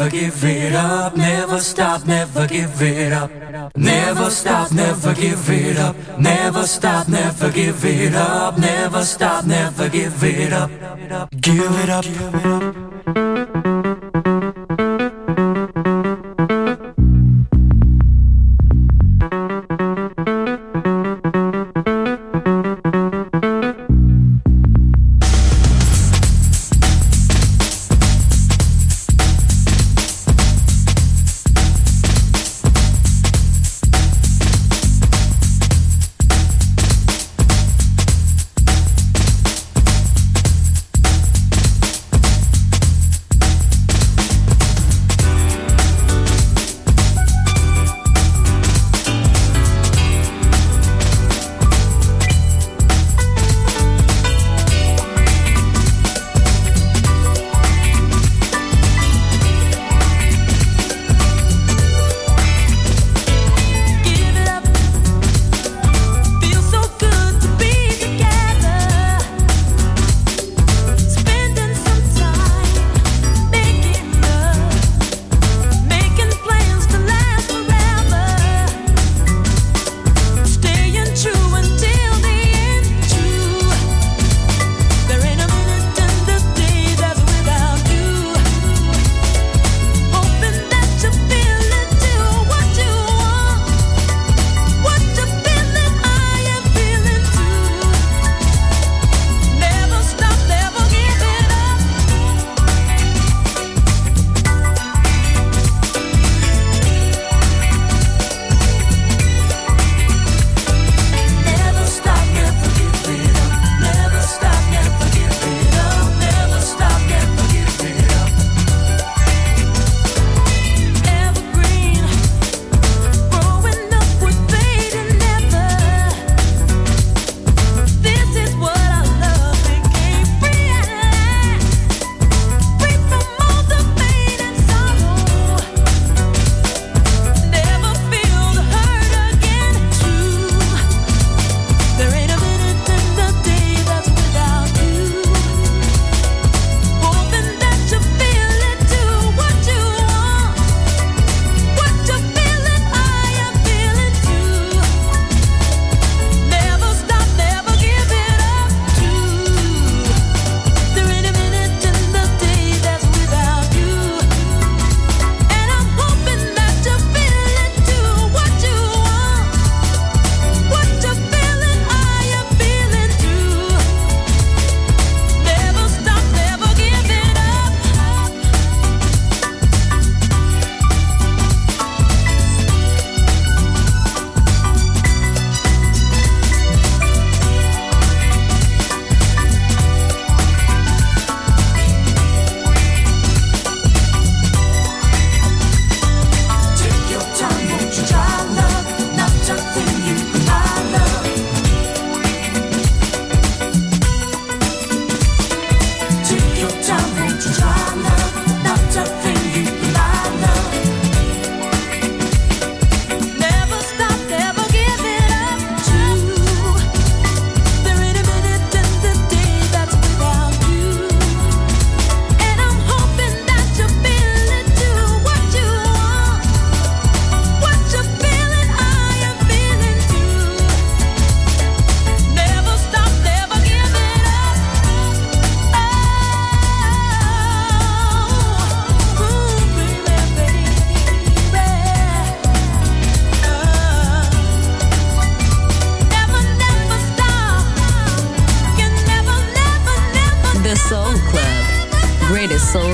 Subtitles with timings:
[0.00, 1.14] Never give it up.
[1.14, 3.30] Never stop, never give it up.
[3.76, 5.94] Never stop, never give it up.
[6.18, 8.58] Never stop, never give it up.
[8.58, 10.70] Never stop, never give it up.
[10.70, 12.04] Give it up.
[12.04, 12.79] Give it up.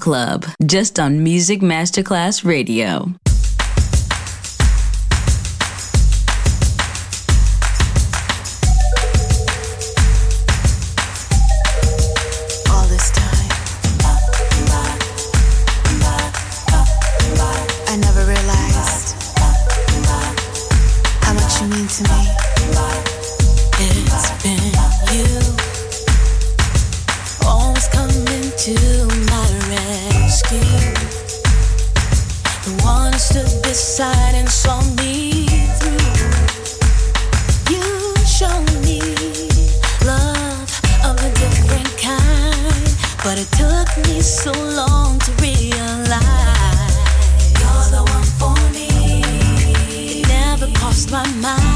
[0.00, 3.14] Club, just on Music Masterclass Radio.
[51.10, 51.69] My mind.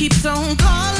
[0.00, 0.99] Keeps on calling.